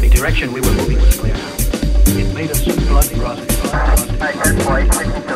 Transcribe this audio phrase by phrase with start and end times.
[0.00, 1.34] The direction we were moving was clear.
[2.06, 2.64] It made us
[4.14, 5.31] blood-rotted.